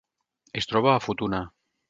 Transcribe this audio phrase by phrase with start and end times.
[0.61, 1.45] Es troba a Futuna.